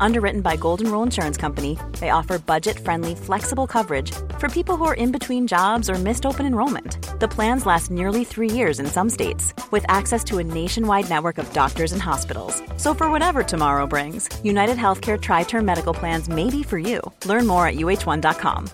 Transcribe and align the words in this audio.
Underwritten 0.00 0.40
by 0.40 0.56
Golden 0.56 0.90
Rule 0.90 1.02
Insurance 1.02 1.36
Company, 1.36 1.78
they 2.00 2.10
offer 2.10 2.38
budget 2.38 2.78
friendly, 2.78 3.14
flexible 3.14 3.66
coverage 3.66 4.12
for 4.38 4.48
people 4.48 4.76
who 4.76 4.84
are 4.84 4.94
in 4.94 5.12
between 5.12 5.46
jobs 5.46 5.90
or 5.90 5.94
missed 5.94 6.26
open 6.26 6.46
enrollment. 6.46 6.98
The 7.20 7.28
plans 7.28 7.66
last 7.66 7.90
nearly 7.90 8.24
three 8.24 8.50
years 8.50 8.80
in 8.80 8.86
some 8.86 9.10
states, 9.10 9.54
with 9.70 9.84
access 9.88 10.24
to 10.24 10.38
a 10.38 10.44
nationwide 10.44 11.08
network 11.08 11.38
of 11.38 11.52
doctors 11.52 11.92
and 11.92 12.02
hospitals. 12.02 12.62
So, 12.76 12.94
for 12.94 13.10
whatever 13.10 13.42
tomorrow 13.42 13.86
brings, 13.86 14.28
United 14.44 14.76
Healthcare 14.76 15.20
Tri 15.20 15.44
Term 15.44 15.64
Medical 15.64 15.94
Plans 15.94 16.28
may 16.28 16.50
be 16.50 16.62
for 16.62 16.78
you. 16.78 17.00
Learn 17.24 17.46
more 17.46 17.66
at 17.66 17.76
uh1.com. 17.76 18.70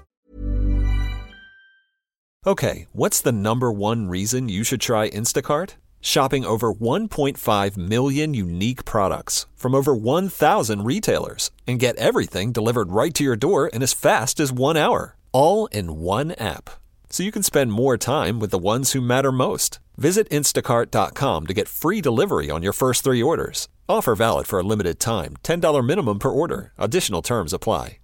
Okay, 2.44 2.88
what's 2.90 3.20
the 3.20 3.30
number 3.30 3.70
one 3.70 4.08
reason 4.08 4.48
you 4.48 4.64
should 4.64 4.80
try 4.80 5.08
Instacart? 5.08 5.76
Shopping 6.04 6.44
over 6.44 6.72
1.5 6.72 7.76
million 7.76 8.34
unique 8.34 8.84
products 8.84 9.46
from 9.54 9.72
over 9.72 9.94
1,000 9.94 10.84
retailers 10.84 11.52
and 11.64 11.78
get 11.78 11.96
everything 11.96 12.50
delivered 12.50 12.90
right 12.90 13.14
to 13.14 13.22
your 13.22 13.36
door 13.36 13.68
in 13.68 13.84
as 13.84 13.94
fast 13.94 14.40
as 14.40 14.52
one 14.52 14.76
hour, 14.76 15.14
all 15.30 15.68
in 15.68 16.00
one 16.00 16.32
app. 16.32 16.68
So 17.08 17.22
you 17.22 17.30
can 17.30 17.44
spend 17.44 17.70
more 17.70 17.96
time 17.96 18.40
with 18.40 18.50
the 18.50 18.58
ones 18.58 18.92
who 18.92 19.00
matter 19.00 19.30
most. 19.30 19.78
Visit 19.96 20.28
instacart.com 20.30 21.46
to 21.46 21.54
get 21.54 21.68
free 21.68 22.00
delivery 22.00 22.50
on 22.50 22.64
your 22.64 22.72
first 22.72 23.04
three 23.04 23.22
orders. 23.22 23.68
Offer 23.88 24.16
valid 24.16 24.48
for 24.48 24.58
a 24.58 24.64
limited 24.64 24.98
time 24.98 25.36
$10 25.44 25.86
minimum 25.86 26.18
per 26.18 26.30
order. 26.30 26.72
Additional 26.78 27.22
terms 27.22 27.52
apply. 27.52 27.98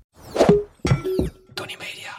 Tony 1.56 1.76
Media. 1.80 2.12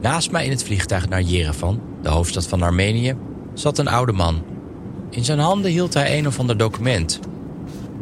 Naast 0.00 0.30
mij 0.30 0.44
in 0.44 0.50
het 0.50 0.64
vliegtuig 0.64 1.08
naar 1.08 1.22
Yerevan, 1.22 1.80
de 2.02 2.08
hoofdstad 2.08 2.46
van 2.46 2.62
Armenië, 2.62 3.16
zat 3.54 3.78
een 3.78 3.88
oude 3.88 4.12
man. 4.12 4.42
In 5.10 5.24
zijn 5.24 5.38
handen 5.38 5.70
hield 5.70 5.94
hij 5.94 6.18
een 6.18 6.26
of 6.26 6.38
ander 6.38 6.56
document. 6.56 7.20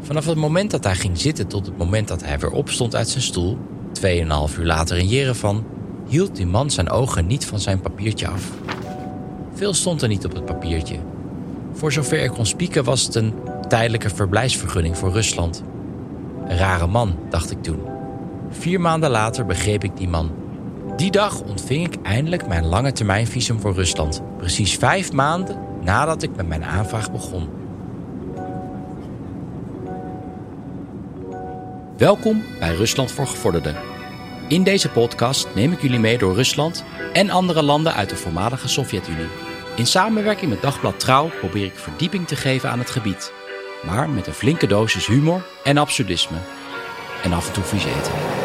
Vanaf 0.01 0.27
het 0.27 0.37
moment 0.37 0.71
dat 0.71 0.85
hij 0.85 0.95
ging 0.95 1.19
zitten 1.19 1.47
tot 1.47 1.67
het 1.67 1.79
moment 1.79 2.09
dat 2.09 2.25
hij 2.25 2.39
weer 2.39 2.51
opstond 2.51 2.95
uit 2.95 3.09
zijn 3.09 3.23
stoel, 3.23 3.59
2,5 3.93 4.59
uur 4.59 4.67
later 4.67 4.99
in 4.99 5.09
Yerevan, 5.09 5.65
hield 6.09 6.37
die 6.37 6.47
man 6.47 6.71
zijn 6.71 6.91
ogen 6.91 7.27
niet 7.27 7.47
van 7.47 7.61
zijn 7.61 7.81
papiertje 7.81 8.29
af. 8.29 8.51
Veel 9.55 9.75
stond 9.75 10.03
er 10.03 10.09
niet 10.09 10.25
op 10.25 10.35
het 10.35 10.45
papiertje. 10.45 10.97
Voor 11.73 11.93
zover 11.93 12.23
ik 12.23 12.31
kon 12.31 12.47
spieken 12.47 12.85
was 12.85 13.03
het 13.03 13.15
een 13.15 13.35
tijdelijke 13.69 14.11
verblijfsvergunning 14.11 14.99
voor 14.99 15.13
Rusland. 15.13 15.63
Een 16.47 16.57
rare 16.57 16.87
man, 16.87 17.19
dacht 17.31 17.51
ik 17.51 17.63
toen. 17.63 17.81
Vier 18.51 18.81
maanden 18.81 19.11
later 19.11 19.47
begreep 19.47 19.85
ik 19.85 19.97
die 19.97 20.09
man. 20.09 20.42
Die 21.03 21.11
dag 21.11 21.41
ontving 21.41 21.87
ik 21.87 22.03
eindelijk 22.03 22.47
mijn 22.47 22.67
lange 22.67 22.93
termijn 22.93 23.27
visum 23.27 23.61
voor 23.61 23.75
Rusland. 23.75 24.23
Precies 24.37 24.77
vijf 24.77 25.13
maanden 25.13 25.59
nadat 25.81 26.23
ik 26.23 26.37
met 26.37 26.49
mijn 26.49 26.65
aanvraag 26.65 27.13
begon. 27.13 27.49
Welkom 31.97 32.45
bij 32.59 32.75
Rusland 32.75 33.13
voor 33.13 33.27
Gevorderden. 33.27 33.77
In 34.49 34.63
deze 34.63 34.89
podcast 34.89 35.49
neem 35.55 35.73
ik 35.73 35.83
jullie 35.83 35.99
mee 35.99 36.19
door 36.19 36.35
Rusland 36.35 36.85
en 37.13 37.31
andere 37.31 37.63
landen 37.63 37.95
uit 37.95 38.09
de 38.09 38.17
voormalige 38.17 38.69
Sovjet-Unie. 38.69 39.29
In 39.77 39.87
samenwerking 39.87 40.51
met 40.51 40.63
Dagblad 40.63 41.01
Trouw 41.01 41.31
probeer 41.41 41.65
ik 41.65 41.79
verdieping 41.79 42.27
te 42.27 42.37
geven 42.37 42.71
aan 42.71 42.79
het 42.79 42.91
gebied. 42.91 43.33
Maar 43.87 44.11
met 44.11 44.27
een 44.27 44.33
flinke 44.33 44.67
dosis 44.67 45.07
humor 45.07 45.47
en 45.65 45.79
absurdisme. 45.79 46.39
En 47.23 47.33
af 47.33 47.47
en 47.47 47.53
toe 47.53 47.65
vies 47.65 47.85
eten. 47.85 48.42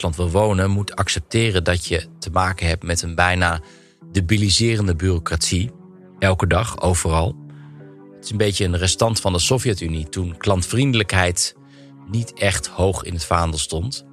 Wil 0.00 0.30
wonen, 0.30 0.70
moet 0.70 0.96
accepteren 0.96 1.64
dat 1.64 1.86
je 1.86 2.06
te 2.18 2.30
maken 2.30 2.66
hebt 2.66 2.82
met 2.82 3.02
een 3.02 3.14
bijna 3.14 3.60
debiliserende 4.12 4.96
bureaucratie. 4.96 5.70
Elke 6.18 6.46
dag, 6.46 6.80
overal. 6.80 7.36
Het 8.14 8.24
is 8.24 8.30
een 8.30 8.36
beetje 8.36 8.64
een 8.64 8.76
restant 8.76 9.20
van 9.20 9.32
de 9.32 9.38
Sovjet-Unie 9.38 10.08
toen 10.08 10.36
klantvriendelijkheid 10.36 11.56
niet 12.10 12.32
echt 12.32 12.66
hoog 12.66 13.02
in 13.02 13.12
het 13.12 13.24
vaandel 13.24 13.58
stond. 13.58 14.04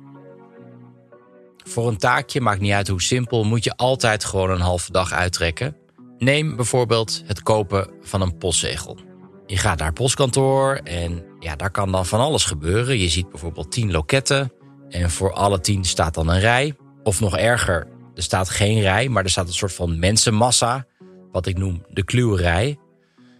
Voor 1.63 1.87
een 1.87 1.97
taakje, 1.97 2.41
maakt 2.41 2.61
niet 2.61 2.71
uit 2.71 2.87
hoe 2.87 3.01
simpel, 3.01 3.43
moet 3.43 3.63
je 3.63 3.75
altijd 3.75 4.25
gewoon 4.25 4.49
een 4.49 4.59
halve 4.59 4.91
dag 4.91 5.11
uittrekken. 5.11 5.75
Neem 6.17 6.55
bijvoorbeeld 6.55 7.21
het 7.25 7.43
kopen 7.43 7.89
van 8.01 8.21
een 8.21 8.37
postzegel. 8.37 8.97
Je 9.45 9.57
gaat 9.57 9.77
naar 9.77 9.87
het 9.87 9.95
postkantoor 9.95 10.75
en 10.75 11.23
ja, 11.39 11.55
daar 11.55 11.71
kan 11.71 11.91
dan 11.91 12.05
van 12.05 12.19
alles 12.19 12.45
gebeuren. 12.45 12.97
Je 12.97 13.09
ziet 13.09 13.29
bijvoorbeeld 13.29 13.71
tien 13.71 13.91
loketten 13.91 14.51
en 14.89 15.11
voor 15.11 15.33
alle 15.33 15.59
tien 15.59 15.85
staat 15.85 16.13
dan 16.13 16.27
een 16.27 16.39
rij. 16.39 16.75
Of 17.03 17.19
nog 17.19 17.37
erger, 17.37 17.87
er 18.15 18.23
staat 18.23 18.49
geen 18.49 18.81
rij, 18.81 19.09
maar 19.09 19.23
er 19.23 19.29
staat 19.29 19.47
een 19.47 19.53
soort 19.53 19.73
van 19.73 19.99
mensenmassa, 19.99 20.85
wat 21.31 21.45
ik 21.45 21.57
noem 21.57 21.85
de 21.89 22.03
kluwerij, 22.03 22.79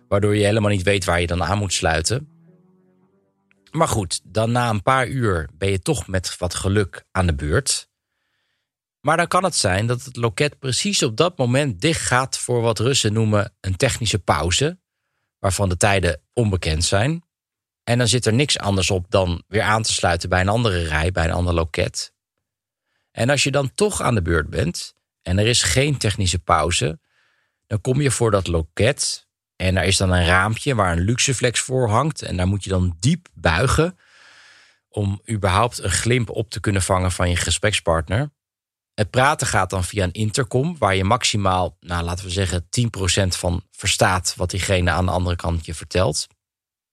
waardoor 0.08 0.36
je 0.36 0.46
helemaal 0.46 0.72
niet 0.72 0.84
weet 0.84 1.06
waar 1.06 1.22
je 1.22 1.28
dan 1.28 1.44
aan 1.44 1.58
moet 1.58 1.74
sluiten. 1.74 2.28
Maar 3.72 3.88
goed, 3.88 4.22
dan 4.24 4.52
na 4.52 4.70
een 4.70 4.82
paar 4.82 5.08
uur 5.08 5.50
ben 5.54 5.70
je 5.70 5.82
toch 5.82 6.08
met 6.08 6.38
wat 6.38 6.56
geluk 6.56 7.06
aan 7.12 7.26
de 7.26 7.36
beurt. 7.36 7.90
Maar 9.02 9.18
dan 9.18 9.28
kan 9.28 9.44
het 9.44 9.56
zijn 9.56 9.88
dat 9.88 10.04
het 10.04 10.16
loket 10.16 10.60
precies 10.60 11.04
op 11.04 11.18
dat 11.18 11.38
moment 11.38 11.82
dicht 11.82 12.02
gaat 12.02 12.38
voor 12.38 12.62
wat 12.62 12.80
Russen 12.80 13.14
noemen 13.14 13.54
een 13.62 13.76
technische 13.76 14.20
pauze, 14.20 14.80
waarvan 15.40 15.70
de 15.70 15.78
tijden 15.78 16.22
onbekend 16.34 16.84
zijn. 16.84 17.27
En 17.88 17.98
dan 17.98 18.08
zit 18.08 18.26
er 18.26 18.34
niks 18.34 18.60
anders 18.60 18.92
op 18.92 19.06
dan 19.10 19.44
weer 19.48 19.62
aan 19.62 19.84
te 19.84 19.94
sluiten 19.94 20.30
bij 20.30 20.42
een 20.42 20.50
andere 20.50 20.84
rij, 20.84 21.12
bij 21.12 21.24
een 21.24 21.32
ander 21.32 21.54
loket. 21.54 22.14
En 23.12 23.30
als 23.30 23.44
je 23.44 23.52
dan 23.52 23.74
toch 23.74 24.02
aan 24.02 24.16
de 24.16 24.22
beurt 24.22 24.50
bent 24.50 24.96
en 25.22 25.38
er 25.38 25.48
is 25.48 25.64
geen 25.64 25.98
technische 25.98 26.40
pauze, 26.40 27.00
dan 27.68 27.82
kom 27.82 28.02
je 28.02 28.12
voor 28.12 28.32
dat 28.32 28.48
loket 28.48 29.28
en 29.56 29.74
daar 29.74 29.86
is 29.86 29.98
dan 29.98 30.12
een 30.12 30.26
raampje 30.26 30.76
waar 30.76 30.92
een 30.92 31.04
luxeflex 31.04 31.60
voor 31.60 31.90
hangt 31.90 32.22
en 32.22 32.38
daar 32.38 32.48
moet 32.48 32.64
je 32.64 32.70
dan 32.70 32.96
diep 33.00 33.28
buigen 33.34 33.98
om 34.90 35.22
überhaupt 35.30 35.84
een 35.84 35.92
glimp 35.92 36.30
op 36.30 36.50
te 36.50 36.60
kunnen 36.60 36.82
vangen 36.82 37.12
van 37.12 37.30
je 37.30 37.36
gesprekspartner. 37.36 38.32
Het 38.94 39.10
praten 39.10 39.48
gaat 39.48 39.70
dan 39.70 39.84
via 39.84 40.04
een 40.04 40.12
intercom 40.12 40.78
waar 40.78 40.96
je 40.96 41.04
maximaal, 41.04 41.78
nou 41.80 42.04
laten 42.04 42.26
we 42.26 42.32
zeggen, 42.32 42.64
10% 42.64 43.28
van 43.28 43.64
verstaat 43.72 44.34
wat 44.36 44.50
diegene 44.50 44.92
aan 44.92 45.06
de 45.06 45.12
andere 45.12 45.36
kant 45.36 45.66
je 45.66 45.74
vertelt. 45.74 46.28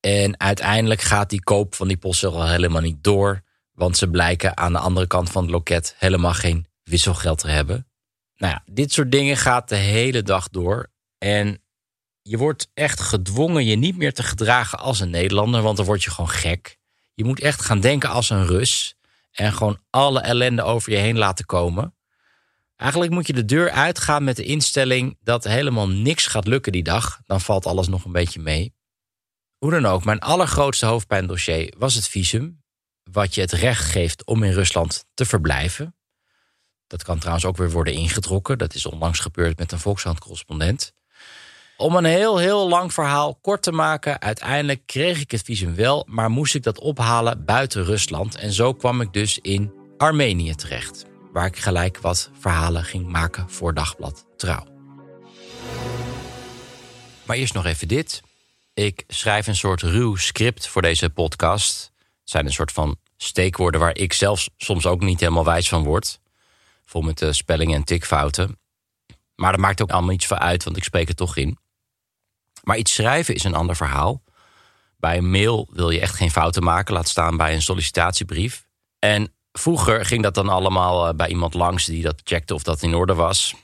En 0.04 0.40
uiteindelijk 0.40 1.00
gaat 1.00 1.30
die 1.30 1.42
koop 1.42 1.74
van 1.74 1.88
die 1.88 1.96
postzegel 1.96 2.46
helemaal 2.46 2.80
niet 2.80 3.04
door. 3.04 3.42
Want 3.72 3.96
ze 3.96 4.08
blijken 4.08 4.56
aan 4.56 4.72
de 4.72 4.78
andere 4.78 5.06
kant 5.06 5.30
van 5.30 5.42
het 5.42 5.50
loket 5.50 5.94
helemaal 5.98 6.32
geen 6.32 6.66
wisselgeld 6.82 7.38
te 7.38 7.48
hebben. 7.48 7.88
Nou 8.36 8.52
ja, 8.52 8.62
dit 8.72 8.92
soort 8.92 9.12
dingen 9.12 9.36
gaat 9.36 9.68
de 9.68 9.76
hele 9.76 10.22
dag 10.22 10.48
door. 10.48 10.90
En 11.18 11.62
je 12.22 12.38
wordt 12.38 12.70
echt 12.74 13.00
gedwongen 13.00 13.64
je 13.64 13.76
niet 13.76 13.96
meer 13.96 14.12
te 14.12 14.22
gedragen 14.22 14.78
als 14.78 15.00
een 15.00 15.10
Nederlander. 15.10 15.62
Want 15.62 15.76
dan 15.76 15.86
word 15.86 16.02
je 16.02 16.10
gewoon 16.10 16.30
gek. 16.30 16.78
Je 17.14 17.24
moet 17.24 17.40
echt 17.40 17.62
gaan 17.62 17.80
denken 17.80 18.08
als 18.10 18.30
een 18.30 18.46
Rus. 18.46 18.94
En 19.32 19.52
gewoon 19.52 19.78
alle 19.90 20.20
ellende 20.20 20.62
over 20.62 20.92
je 20.92 20.98
heen 20.98 21.18
laten 21.18 21.46
komen. 21.46 21.94
Eigenlijk 22.76 23.12
moet 23.12 23.26
je 23.26 23.32
de 23.32 23.44
deur 23.44 23.70
uitgaan 23.70 24.24
met 24.24 24.36
de 24.36 24.44
instelling 24.44 25.16
dat 25.20 25.44
helemaal 25.44 25.88
niks 25.88 26.26
gaat 26.26 26.46
lukken 26.46 26.72
die 26.72 26.82
dag. 26.82 27.20
Dan 27.26 27.40
valt 27.40 27.66
alles 27.66 27.88
nog 27.88 28.04
een 28.04 28.12
beetje 28.12 28.40
mee. 28.40 28.74
Hoe 29.64 29.72
dan 29.72 29.86
ook, 29.86 30.04
mijn 30.04 30.20
allergrootste 30.20 30.86
hoofdpijndossier 30.86 31.74
was 31.78 31.94
het 31.94 32.08
visum. 32.08 32.62
Wat 33.10 33.34
je 33.34 33.40
het 33.40 33.52
recht 33.52 33.84
geeft 33.84 34.24
om 34.24 34.42
in 34.42 34.52
Rusland 34.52 35.04
te 35.14 35.24
verblijven. 35.24 35.96
Dat 36.86 37.02
kan 37.02 37.18
trouwens 37.18 37.44
ook 37.44 37.56
weer 37.56 37.70
worden 37.70 37.94
ingetrokken. 37.94 38.58
Dat 38.58 38.74
is 38.74 38.86
onlangs 38.86 39.18
gebeurd 39.18 39.58
met 39.58 39.72
een 39.72 39.78
Volkskrant-correspondent. 39.78 40.92
Om 41.76 41.96
een 41.96 42.04
heel, 42.04 42.38
heel 42.38 42.68
lang 42.68 42.92
verhaal 42.92 43.34
kort 43.34 43.62
te 43.62 43.72
maken, 43.72 44.20
uiteindelijk 44.20 44.86
kreeg 44.86 45.20
ik 45.20 45.30
het 45.30 45.42
visum 45.42 45.74
wel, 45.74 46.06
maar 46.08 46.30
moest 46.30 46.54
ik 46.54 46.62
dat 46.62 46.78
ophalen 46.78 47.44
buiten 47.44 47.84
Rusland. 47.84 48.36
En 48.36 48.52
zo 48.52 48.72
kwam 48.72 49.00
ik 49.00 49.12
dus 49.12 49.38
in 49.38 49.72
Armenië 49.96 50.54
terecht, 50.54 51.04
waar 51.32 51.46
ik 51.46 51.58
gelijk 51.58 51.98
wat 51.98 52.30
verhalen 52.38 52.84
ging 52.84 53.06
maken 53.06 53.50
voor 53.50 53.74
Dagblad 53.74 54.26
Trouw. 54.36 54.66
Maar 57.26 57.36
eerst 57.36 57.54
nog 57.54 57.66
even 57.66 57.88
dit. 57.88 58.22
Ik 58.74 59.04
schrijf 59.06 59.46
een 59.46 59.56
soort 59.56 59.82
ruw 59.82 60.16
script 60.16 60.68
voor 60.68 60.82
deze 60.82 61.10
podcast. 61.10 61.92
Het 62.20 62.30
zijn 62.30 62.46
een 62.46 62.52
soort 62.52 62.72
van 62.72 62.96
steekwoorden 63.16 63.80
waar 63.80 63.96
ik 63.96 64.12
zelf 64.12 64.48
soms 64.56 64.86
ook 64.86 65.00
niet 65.00 65.20
helemaal 65.20 65.44
wijs 65.44 65.68
van 65.68 65.84
word. 65.84 66.20
Vol 66.84 67.02
met 67.02 67.18
de 67.18 67.32
spellingen 67.32 67.76
en 67.76 67.84
tikfouten. 67.84 68.58
Maar 69.34 69.52
dat 69.52 69.60
maakt 69.60 69.82
ook 69.82 69.90
allemaal 69.90 70.14
iets 70.14 70.26
van 70.26 70.38
uit, 70.38 70.64
want 70.64 70.76
ik 70.76 70.84
spreek 70.84 71.08
het 71.08 71.16
toch 71.16 71.36
in. 71.36 71.58
Maar 72.62 72.76
iets 72.76 72.94
schrijven 72.94 73.34
is 73.34 73.44
een 73.44 73.54
ander 73.54 73.76
verhaal. 73.76 74.22
Bij 74.96 75.16
een 75.16 75.30
mail 75.30 75.68
wil 75.72 75.90
je 75.90 76.00
echt 76.00 76.14
geen 76.14 76.30
fouten 76.30 76.62
maken, 76.62 76.94
laat 76.94 77.08
staan 77.08 77.36
bij 77.36 77.54
een 77.54 77.62
sollicitatiebrief. 77.62 78.66
En 78.98 79.32
vroeger 79.52 80.04
ging 80.04 80.22
dat 80.22 80.34
dan 80.34 80.48
allemaal 80.48 81.08
eh, 81.08 81.14
bij 81.14 81.28
iemand 81.28 81.54
langs 81.54 81.84
die 81.84 82.02
dat 82.02 82.20
checkte 82.24 82.54
of 82.54 82.62
dat 82.62 82.82
in 82.82 82.94
orde 82.94 83.14
was. 83.14 83.54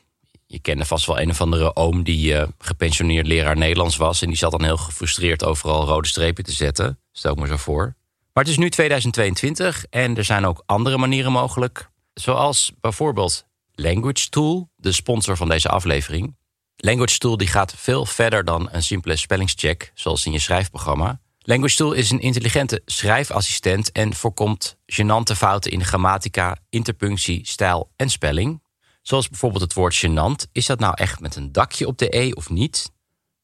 Je 0.53 0.59
kende 0.59 0.85
vast 0.85 1.07
wel 1.07 1.21
een 1.21 1.31
of 1.31 1.41
andere 1.41 1.77
oom 1.77 2.03
die 2.03 2.33
uh, 2.33 2.43
gepensioneerd 2.59 3.27
leraar 3.27 3.57
Nederlands 3.57 3.97
was. 3.97 4.23
En 4.23 4.29
die 4.29 4.37
zat 4.37 4.51
dan 4.51 4.65
heel 4.65 4.77
gefrustreerd 4.77 5.45
overal 5.45 5.87
rode 5.87 6.09
strepen 6.09 6.45
te 6.45 6.53
zetten. 6.53 6.99
Stel 7.13 7.33
ik 7.33 7.39
me 7.39 7.47
zo 7.47 7.57
voor. 7.57 7.95
Maar 8.33 8.45
het 8.45 8.53
is 8.53 8.59
nu 8.59 8.71
2022 8.71 9.85
en 9.91 10.17
er 10.17 10.25
zijn 10.25 10.47
ook 10.47 10.63
andere 10.67 10.99
manieren 10.99 11.33
mogelijk. 11.33 11.91
Zoals 12.15 12.73
bijvoorbeeld 12.81 13.47
Language 13.75 14.29
Tool, 14.29 14.71
de 14.77 14.93
sponsor 14.93 15.37
van 15.37 15.49
deze 15.49 15.69
aflevering. 15.69 16.37
Language 16.77 17.19
Tool 17.19 17.37
die 17.37 17.49
gaat 17.49 17.75
veel 17.77 18.07
verder 18.07 18.45
dan 18.45 18.69
een 18.73 18.83
simpele 18.83 19.17
spellingscheck, 19.17 19.93
zoals 19.95 20.27
in 20.27 20.33
je 20.33 20.39
schrijfprogramma. 20.39 21.21
Language 21.39 21.77
Tool 21.77 21.93
is 21.93 22.11
een 22.11 22.21
intelligente 22.21 22.83
schrijfassistent 22.85 23.93
en 23.93 24.15
voorkomt 24.15 24.77
gênante 24.87 25.37
fouten 25.37 25.71
in 25.71 25.85
grammatica, 25.85 26.57
interpunctie, 26.71 27.41
stijl 27.47 27.91
en 27.97 28.09
spelling. 28.09 28.61
Zoals 29.03 29.29
bijvoorbeeld 29.29 29.63
het 29.63 29.75
woord 29.75 30.05
gênant. 30.07 30.51
Is 30.53 30.67
dat 30.67 30.79
nou 30.79 30.95
echt 30.97 31.21
met 31.21 31.37
een 31.37 31.53
dakje 31.53 31.87
op 31.87 31.99
de 31.99 32.17
E 32.17 32.33
of 32.33 32.51
niet? 32.51 32.91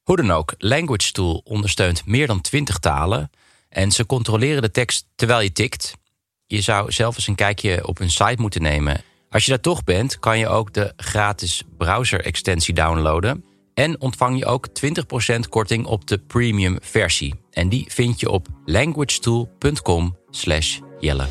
Hoe 0.03 0.15
dan 0.15 0.31
ook, 0.31 0.53
Language 0.57 1.11
Tool 1.11 1.41
ondersteunt 1.43 2.05
meer 2.05 2.27
dan 2.27 2.41
20 2.41 2.77
talen 2.77 3.29
en 3.69 3.91
ze 3.91 4.05
controleren 4.05 4.61
de 4.61 4.71
tekst 4.71 5.07
terwijl 5.15 5.41
je 5.41 5.51
tikt. 5.51 5.93
Je 6.45 6.61
zou 6.61 6.91
zelf 6.91 7.15
eens 7.15 7.27
een 7.27 7.35
kijkje 7.35 7.87
op 7.87 7.97
hun 7.97 8.09
site 8.09 8.41
moeten 8.41 8.61
nemen. 8.61 9.01
Als 9.29 9.45
je 9.45 9.49
daar 9.51 9.59
toch 9.59 9.83
bent, 9.83 10.19
kan 10.19 10.39
je 10.39 10.47
ook 10.47 10.73
de 10.73 10.93
gratis 10.97 11.63
browser-extensie 11.77 12.73
downloaden. 12.73 13.43
En 13.73 14.01
ontvang 14.01 14.37
je 14.37 14.45
ook 14.45 14.67
20% 14.67 15.39
korting 15.49 15.85
op 15.85 16.07
de 16.07 16.17
premium 16.17 16.77
versie. 16.81 17.35
En 17.51 17.69
die 17.69 17.85
vind 17.87 18.19
je 18.19 18.29
op 18.29 18.47
languagetool.com 18.65 20.17
jelle. 20.99 21.27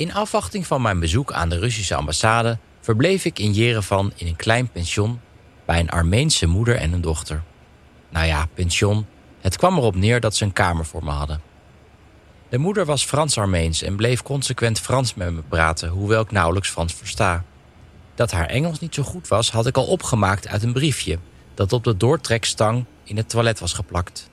In 0.00 0.14
afwachting 0.14 0.66
van 0.66 0.82
mijn 0.82 1.00
bezoek 1.00 1.32
aan 1.32 1.48
de 1.48 1.58
Russische 1.58 1.94
ambassade... 1.94 2.58
verbleef 2.80 3.24
ik 3.24 3.38
in 3.38 3.52
Jerevan 3.52 4.12
in 4.16 4.26
een 4.26 4.36
klein 4.36 4.68
pension... 4.68 5.20
bij 5.64 5.80
een 5.80 5.90
Armeense 5.90 6.46
moeder 6.46 6.76
en 6.76 6.92
een 6.92 7.00
dochter. 7.00 7.42
Nou 8.08 8.26
ja, 8.26 8.48
pension. 8.54 9.06
Het 9.40 9.56
kwam 9.56 9.76
erop 9.76 9.94
neer 9.94 10.20
dat 10.20 10.36
ze 10.36 10.44
een 10.44 10.52
kamer 10.52 10.84
voor 10.84 11.04
me 11.04 11.10
hadden. 11.10 11.40
De 12.48 12.58
moeder 12.58 12.84
was 12.84 13.04
Frans-Armeens 13.04 13.82
en 13.82 13.96
bleef 13.96 14.22
consequent 14.22 14.80
Frans 14.80 15.14
met 15.14 15.32
me 15.32 15.42
praten... 15.48 15.88
hoewel 15.88 16.20
ik 16.20 16.30
nauwelijks 16.30 16.70
Frans 16.70 16.94
versta. 16.94 17.44
Dat 18.14 18.30
haar 18.30 18.46
Engels 18.46 18.78
niet 18.78 18.94
zo 18.94 19.02
goed 19.02 19.28
was, 19.28 19.50
had 19.50 19.66
ik 19.66 19.76
al 19.76 19.86
opgemaakt 19.86 20.48
uit 20.48 20.62
een 20.62 20.72
briefje... 20.72 21.18
dat 21.54 21.72
op 21.72 21.84
de 21.84 21.96
doortrekstang 21.96 22.84
in 23.04 23.16
het 23.16 23.28
toilet 23.28 23.60
was 23.60 23.72
geplakt. 23.72 24.30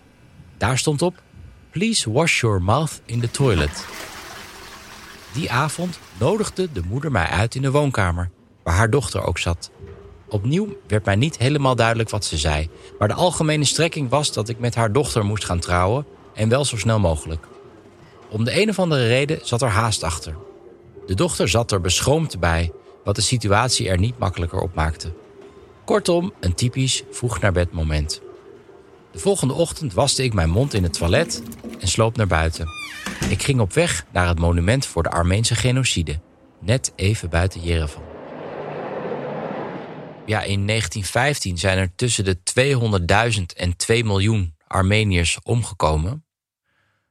Daar 0.57 0.77
stond 0.77 1.01
op... 1.01 1.21
Please 1.71 2.11
wash 2.11 2.41
your 2.41 2.61
mouth 2.61 3.01
in 3.05 3.19
the 3.19 3.31
toilet. 3.31 3.85
Die 5.37 5.51
avond 5.51 5.99
nodigde 6.19 6.71
de 6.71 6.81
moeder 6.87 7.11
mij 7.11 7.27
uit 7.27 7.55
in 7.55 7.61
de 7.61 7.71
woonkamer... 7.71 8.29
waar 8.63 8.73
haar 8.73 8.89
dochter 8.89 9.23
ook 9.23 9.37
zat. 9.37 9.71
Opnieuw 10.27 10.77
werd 10.87 11.05
mij 11.05 11.15
niet 11.15 11.37
helemaal 11.37 11.75
duidelijk 11.75 12.09
wat 12.09 12.25
ze 12.25 12.37
zei... 12.37 12.69
maar 12.99 13.07
de 13.07 13.13
algemene 13.13 13.65
strekking 13.65 14.09
was 14.09 14.33
dat 14.33 14.49
ik 14.49 14.59
met 14.59 14.75
haar 14.75 14.91
dochter 14.91 15.25
moest 15.25 15.45
gaan 15.45 15.59
trouwen... 15.59 16.05
en 16.33 16.49
wel 16.49 16.65
zo 16.65 16.77
snel 16.77 16.99
mogelijk. 16.99 17.47
Om 18.29 18.43
de 18.43 18.61
een 18.61 18.69
of 18.69 18.79
andere 18.79 19.07
reden 19.07 19.39
zat 19.43 19.61
er 19.61 19.69
haast 19.69 20.03
achter. 20.03 20.35
De 21.05 21.15
dochter 21.15 21.49
zat 21.49 21.71
er 21.71 21.81
beschroomd 21.81 22.39
bij, 22.39 22.71
wat 23.03 23.15
de 23.15 23.21
situatie 23.21 23.89
er 23.89 23.99
niet 23.99 24.19
makkelijker 24.19 24.59
op 24.59 24.75
maakte. 24.75 25.13
Kortom, 25.85 26.33
een 26.39 26.53
typisch 26.53 27.03
vroeg 27.11 27.39
naar 27.39 27.51
bed 27.51 27.71
moment. 27.71 28.21
De 29.11 29.19
volgende 29.19 29.53
ochtend 29.53 29.93
waste 29.93 30.23
ik 30.23 30.33
mijn 30.33 30.49
mond 30.49 30.73
in 30.73 30.83
het 30.83 30.93
toilet 30.93 31.43
en 31.79 31.87
sloop 31.87 32.17
naar 32.17 32.27
buiten. 32.27 32.67
Ik 33.29 33.43
ging 33.43 33.59
op 33.59 33.73
weg 33.73 34.05
naar 34.11 34.27
het 34.27 34.39
monument 34.39 34.85
voor 34.85 35.03
de 35.03 35.09
Armeense 35.09 35.55
genocide, 35.55 36.19
net 36.59 36.91
even 36.95 37.29
buiten 37.29 37.61
Jerevan. 37.61 38.03
Ja, 40.25 40.41
in 40.41 40.67
1915 40.67 41.57
zijn 41.57 41.77
er 41.77 41.95
tussen 41.95 42.25
de 42.25 42.37
200.000 43.37 43.41
en 43.55 43.75
2 43.75 44.03
miljoen 44.03 44.55
Armeniërs 44.67 45.39
omgekomen. 45.43 46.25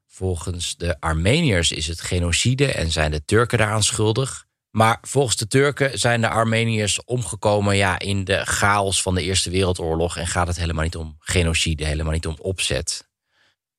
Volgens 0.06 0.76
de 0.76 1.00
Armeniërs 1.00 1.72
is 1.72 1.86
het 1.86 2.00
genocide 2.00 2.72
en 2.72 2.90
zijn 2.90 3.10
de 3.10 3.24
Turken 3.24 3.58
daaraan 3.58 3.82
schuldig. 3.82 4.45
Maar 4.76 4.98
volgens 5.02 5.36
de 5.36 5.46
Turken 5.46 5.98
zijn 5.98 6.20
de 6.20 6.28
Armeniërs 6.28 7.04
omgekomen 7.04 7.76
ja, 7.76 7.98
in 7.98 8.24
de 8.24 8.46
chaos 8.46 9.02
van 9.02 9.14
de 9.14 9.22
Eerste 9.22 9.50
Wereldoorlog. 9.50 10.16
En 10.16 10.26
gaat 10.26 10.46
het 10.46 10.56
helemaal 10.56 10.84
niet 10.84 10.96
om 10.96 11.16
genocide, 11.18 11.84
helemaal 11.84 12.12
niet 12.12 12.26
om 12.26 12.36
opzet. 12.38 13.08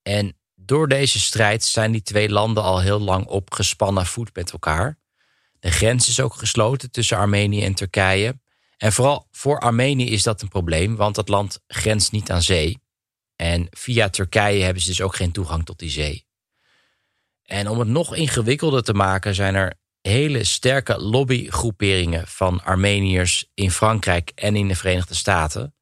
En 0.01 0.37
door 0.55 0.87
deze 0.87 1.19
strijd 1.19 1.63
zijn 1.63 1.91
die 1.91 2.01
twee 2.01 2.29
landen 2.29 2.63
al 2.63 2.81
heel 2.81 2.99
lang 2.99 3.25
op 3.25 3.53
gespannen 3.53 4.05
voet 4.05 4.35
met 4.35 4.51
elkaar. 4.51 4.97
De 5.59 5.71
grens 5.71 6.07
is 6.07 6.19
ook 6.19 6.33
gesloten 6.33 6.91
tussen 6.91 7.17
Armenië 7.17 7.63
en 7.63 7.73
Turkije. 7.73 8.39
En 8.77 8.93
vooral 8.93 9.27
voor 9.31 9.59
Armenië 9.59 10.09
is 10.09 10.23
dat 10.23 10.41
een 10.41 10.47
probleem, 10.47 10.95
want 10.95 11.15
dat 11.15 11.29
land 11.29 11.59
grenst 11.67 12.11
niet 12.11 12.31
aan 12.31 12.41
zee. 12.41 12.79
En 13.35 13.67
via 13.69 14.09
Turkije 14.09 14.63
hebben 14.63 14.81
ze 14.81 14.89
dus 14.89 15.01
ook 15.01 15.15
geen 15.15 15.31
toegang 15.31 15.65
tot 15.65 15.79
die 15.79 15.89
zee. 15.89 16.25
En 17.43 17.69
om 17.69 17.79
het 17.79 17.87
nog 17.87 18.15
ingewikkelder 18.15 18.83
te 18.83 18.93
maken 18.93 19.35
zijn 19.35 19.55
er 19.55 19.77
hele 20.07 20.43
sterke 20.43 21.01
lobbygroeperingen 21.01 22.27
van 22.27 22.63
Armeniërs 22.63 23.45
in 23.53 23.71
Frankrijk 23.71 24.31
en 24.35 24.55
in 24.55 24.67
de 24.67 24.75
Verenigde 24.75 25.15
Staten. 25.15 25.75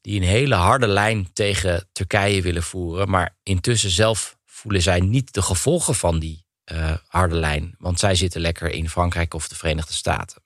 Die 0.00 0.20
een 0.20 0.26
hele 0.26 0.54
harde 0.54 0.86
lijn 0.86 1.32
tegen 1.32 1.88
Turkije 1.92 2.42
willen 2.42 2.62
voeren. 2.62 3.10
Maar 3.10 3.36
intussen 3.42 3.90
zelf 3.90 4.36
voelen 4.46 4.82
zij 4.82 5.00
niet 5.00 5.34
de 5.34 5.42
gevolgen 5.42 5.94
van 5.94 6.18
die 6.18 6.44
uh, 6.72 6.96
harde 7.06 7.34
lijn. 7.34 7.74
Want 7.78 7.98
zij 7.98 8.14
zitten 8.14 8.40
lekker 8.40 8.70
in 8.70 8.88
Frankrijk 8.88 9.34
of 9.34 9.48
de 9.48 9.54
Verenigde 9.54 9.92
Staten. 9.92 10.42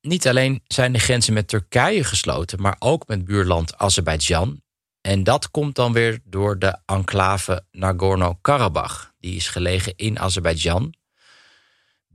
Niet 0.00 0.28
alleen 0.28 0.62
zijn 0.66 0.92
de 0.92 0.98
grenzen 0.98 1.32
met 1.32 1.48
Turkije 1.48 2.04
gesloten, 2.04 2.60
maar 2.60 2.76
ook 2.78 3.06
met 3.06 3.24
buurland 3.24 3.78
Azerbeidzjan. 3.78 4.62
En 5.00 5.24
dat 5.24 5.50
komt 5.50 5.74
dan 5.74 5.92
weer 5.92 6.20
door 6.24 6.58
de 6.58 6.78
enclave 6.86 7.64
Nagorno-Karabakh. 7.70 9.10
Die 9.18 9.36
is 9.36 9.48
gelegen 9.48 9.92
in 9.96 10.18
Azerbeidzjan. 10.18 10.94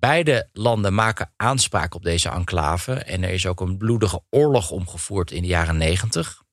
Beide 0.03 0.49
landen 0.53 0.93
maken 0.93 1.31
aanspraak 1.37 1.95
op 1.95 2.03
deze 2.03 2.29
enclave 2.29 2.93
en 2.93 3.23
er 3.23 3.29
is 3.29 3.45
ook 3.45 3.61
een 3.61 3.77
bloedige 3.77 4.21
oorlog 4.29 4.71
omgevoerd 4.71 5.31
in 5.31 5.41
de 5.41 5.47
jaren 5.47 5.77
90. 5.77 6.43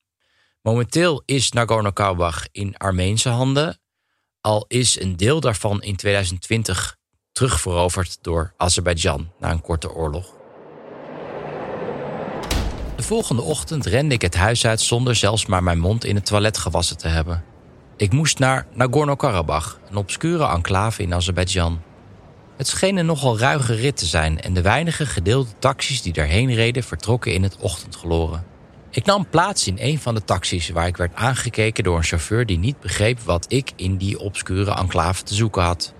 Momenteel 0.63 1.23
is 1.25 1.53
Nagorno-Karabakh 1.53 2.47
in 2.53 2.77
Armeense 2.77 3.29
handen, 3.29 3.81
al 4.41 4.65
is 4.69 5.01
een 5.01 5.17
deel 5.17 5.41
daarvan 5.41 5.83
in 5.83 5.97
2020 5.97 6.97
terugveroverd 7.33 8.19
door 8.23 8.55
Azerbeidzjan 8.57 9.33
na 9.39 9.51
een 9.51 9.61
korte 9.61 9.93
oorlog. 9.93 10.35
De 12.97 13.03
volgende 13.03 13.43
ochtend 13.43 13.87
rende 13.87 14.15
ik 14.15 14.23
het 14.23 14.35
huis 14.35 14.67
uit 14.67 14.81
zonder 14.81 15.15
zelfs 15.15 15.47
maar 15.47 15.63
mijn 15.63 15.79
mond 15.79 16.05
in 16.05 16.15
het 16.15 16.27
toilet 16.27 16.59
gewassen 16.59 16.97
te 16.99 17.09
hebben. 17.09 17.45
Ik 17.97 18.13
moest 18.13 18.39
naar 18.39 18.67
Nagorno-Karabakh, 18.75 19.79
een 19.89 19.97
obscure 19.97 20.49
enclave 20.49 21.03
in 21.03 21.15
Azerbeidzjan. 21.15 21.90
Het 22.61 22.69
scheen 22.69 22.97
een 22.97 23.07
nogal 23.07 23.39
ruige 23.39 23.75
rit 23.75 23.97
te 23.97 24.07
zijn 24.07 24.41
en 24.41 24.55
de 24.55 24.63
weinige 24.63 25.07
gedeelde 25.07 25.51
taxis 25.59 26.03
die 26.03 26.13
daarheen 26.13 26.55
reden 26.55 26.83
vertrokken 26.83 27.33
in 27.33 27.43
het 27.43 27.57
ochtendgloren. 27.57 28.45
Ik 28.91 29.05
nam 29.05 29.29
plaats 29.29 29.67
in 29.67 29.77
een 29.79 29.99
van 29.99 30.15
de 30.15 30.25
taxis 30.25 30.69
waar 30.69 30.87
ik 30.87 30.97
werd 30.97 31.15
aangekeken 31.15 31.85
door 31.85 31.97
een 31.97 32.03
chauffeur 32.03 32.47
die 32.47 32.59
niet 32.59 32.81
begreep 32.81 33.21
wat 33.21 33.45
ik 33.49 33.73
in 33.77 33.97
die 33.97 34.19
obscure 34.19 34.75
enclave 34.75 35.23
te 35.23 35.35
zoeken 35.35 35.63
had. 35.63 35.95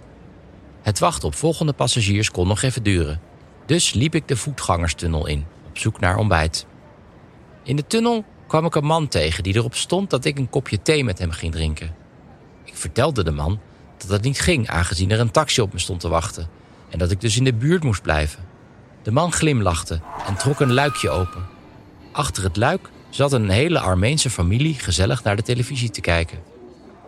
Het 0.83 0.99
wachten 0.99 1.29
op 1.29 1.35
volgende 1.35 1.73
passagiers 1.73 2.31
kon 2.31 2.49
nog 2.49 2.63
even 2.63 2.83
duren, 2.83 3.21
dus 3.67 3.93
liep 3.93 4.15
ik 4.15 4.29
de 4.29 4.37
voetgangerstunnel 4.37 5.27
in, 5.27 5.47
op 5.69 5.79
zoek 5.79 6.01
naar 6.01 6.17
ontbijt. 6.17 6.67
In 7.63 7.77
de 7.77 7.87
tunnel 7.87 8.25
kwam 8.47 8.65
ik 8.65 8.75
een 8.75 8.85
man 8.85 9.09
tegen 9.09 9.43
die 9.43 9.55
erop 9.55 9.75
stond 9.75 10.11
dat 10.11 10.25
ik 10.25 10.39
een 10.39 10.51
kopje 10.51 10.83
thee 10.83 11.05
met 11.05 11.19
hem 11.19 11.31
ging 11.31 11.53
drinken. 11.53 11.95
Ik 12.65 12.77
vertelde 12.77 13.25
de 13.25 13.31
man 13.31 13.61
dat 14.01 14.11
dat 14.11 14.23
niet 14.23 14.41
ging, 14.41 14.69
aangezien 14.69 15.11
er 15.11 15.21
een 15.21 15.31
taxi 15.31 15.61
op 15.61 15.73
me 15.73 15.79
stond 15.79 16.01
te 16.01 16.09
wachten 16.09 16.49
en 16.91 16.99
dat 16.99 17.11
ik 17.11 17.21
dus 17.21 17.37
in 17.37 17.45
de 17.45 17.55
buurt 17.55 17.85
moest 17.85 18.03
blijven. 18.03 18.45
De 19.03 19.11
man 19.11 19.33
glimlachte 19.33 20.01
en 20.27 20.37
trok 20.37 20.61
een 20.61 20.73
luikje 20.73 21.11
open. 21.11 21.47
Achter 22.13 22.43
het 22.43 22.57
luik 22.57 22.91
zat 23.11 23.33
een 23.33 23.49
hele 23.49 23.81
Armeense 23.81 24.31
familie 24.31 24.75
gezellig 24.75 25.23
naar 25.23 25.37
de 25.37 25.43
televisie 25.43 25.91
te 25.91 26.01
kijken. 26.01 26.39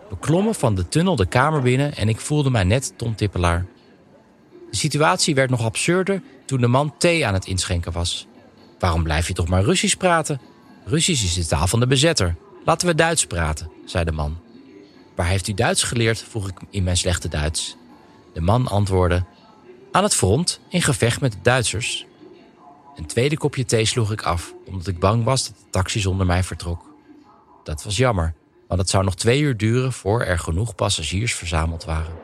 We 0.09 0.17
klommen 0.19 0.55
van 0.55 0.75
de 0.75 0.87
tunnel 0.87 1.15
de 1.15 1.25
kamer 1.25 1.61
binnen 1.61 1.95
en 1.95 2.09
ik 2.09 2.19
voelde 2.19 2.49
mij 2.49 2.63
net 2.63 2.93
Tom 2.97 3.15
Tippelaar. 3.15 3.65
De 4.71 4.77
situatie 4.77 5.35
werd 5.35 5.49
nog 5.49 5.61
absurder 5.61 6.21
toen 6.45 6.61
de 6.61 6.67
man 6.67 6.93
thee 6.97 7.27
aan 7.27 7.33
het 7.33 7.45
inschenken 7.45 7.91
was. 7.91 8.27
Waarom 8.79 9.03
blijf 9.03 9.27
je 9.27 9.33
toch 9.33 9.47
maar 9.47 9.63
Russisch 9.63 9.95
praten? 9.95 10.41
Russisch 10.85 11.23
is 11.23 11.33
de 11.33 11.45
taal 11.45 11.67
van 11.67 11.79
de 11.79 11.87
bezetter. 11.87 12.35
Laten 12.65 12.87
we 12.87 12.95
Duits 12.95 13.25
praten, 13.25 13.71
zei 13.85 14.05
de 14.05 14.11
man. 14.11 14.42
Waar 15.15 15.27
heeft 15.27 15.47
u 15.47 15.53
Duits 15.53 15.83
geleerd? 15.83 16.23
vroeg 16.23 16.47
ik 16.47 16.57
in 16.69 16.83
mijn 16.83 16.97
slechte 16.97 17.27
Duits. 17.27 17.77
De 18.33 18.41
man 18.41 18.67
antwoordde: 18.67 19.25
Aan 19.91 20.03
het 20.03 20.15
front, 20.15 20.59
in 20.69 20.81
gevecht 20.81 21.21
met 21.21 21.31
de 21.31 21.37
Duitsers. 21.41 22.05
Een 22.95 23.05
tweede 23.05 23.37
kopje 23.37 23.65
thee 23.65 23.85
sloeg 23.85 24.11
ik 24.11 24.21
af, 24.21 24.53
omdat 24.65 24.87
ik 24.87 24.99
bang 24.99 25.23
was 25.23 25.47
dat 25.47 25.55
de 25.57 25.69
taxi 25.69 25.99
zonder 25.99 26.25
mij 26.25 26.43
vertrok. 26.43 26.93
Dat 27.63 27.83
was 27.83 27.97
jammer, 27.97 28.33
want 28.67 28.79
het 28.79 28.89
zou 28.89 29.03
nog 29.03 29.15
twee 29.15 29.41
uur 29.41 29.57
duren 29.57 29.93
voor 29.93 30.21
er 30.21 30.39
genoeg 30.39 30.75
passagiers 30.75 31.35
verzameld 31.35 31.83
waren. 31.83 32.22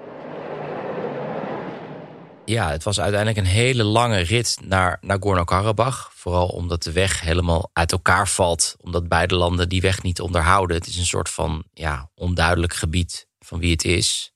Ja, 2.49 2.71
het 2.71 2.83
was 2.83 2.99
uiteindelijk 2.99 3.39
een 3.39 3.53
hele 3.53 3.83
lange 3.83 4.19
rit 4.19 4.57
naar 4.63 4.97
Nagorno-Karabakh. 5.01 6.09
Vooral 6.13 6.47
omdat 6.47 6.83
de 6.83 6.91
weg 6.91 7.21
helemaal 7.21 7.69
uit 7.73 7.91
elkaar 7.91 8.27
valt. 8.27 8.75
Omdat 8.81 9.07
beide 9.07 9.35
landen 9.35 9.69
die 9.69 9.81
weg 9.81 10.03
niet 10.03 10.21
onderhouden. 10.21 10.77
Het 10.77 10.87
is 10.87 10.97
een 10.97 11.05
soort 11.05 11.29
van 11.29 11.63
ja, 11.73 12.11
onduidelijk 12.15 12.73
gebied 12.73 13.27
van 13.39 13.59
wie 13.59 13.71
het 13.71 13.83
is. 13.83 14.33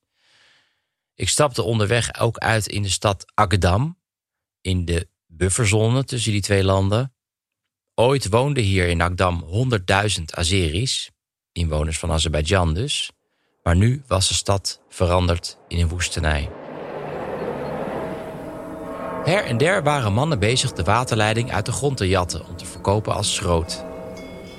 Ik 1.15 1.29
stapte 1.29 1.61
onderweg 1.61 2.19
ook 2.19 2.37
uit 2.37 2.67
in 2.67 2.81
de 2.81 2.89
stad 2.89 3.25
Agdam. 3.33 3.99
In 4.61 4.85
de 4.85 5.07
bufferzone 5.27 6.03
tussen 6.03 6.31
die 6.31 6.41
twee 6.41 6.63
landen. 6.63 7.13
Ooit 7.95 8.29
woonden 8.29 8.63
hier 8.63 8.87
in 8.87 9.01
Agdam 9.01 9.45
100.000 10.17 10.23
Azeris. 10.25 11.11
Inwoners 11.51 11.99
van 11.99 12.11
Azerbeidzjan 12.11 12.73
dus. 12.73 13.11
Maar 13.63 13.75
nu 13.75 14.03
was 14.07 14.27
de 14.27 14.33
stad 14.33 14.81
veranderd 14.89 15.57
in 15.67 15.79
een 15.79 15.89
woestenij. 15.89 16.62
Her 19.23 19.45
en 19.45 19.57
der 19.57 19.83
waren 19.83 20.13
mannen 20.13 20.39
bezig 20.39 20.73
de 20.73 20.83
waterleiding 20.83 21.51
uit 21.51 21.65
de 21.65 21.71
grond 21.71 21.97
te 21.97 22.07
jatten 22.07 22.47
om 22.47 22.57
te 22.57 22.65
verkopen 22.65 23.13
als 23.13 23.35
schroot. 23.35 23.83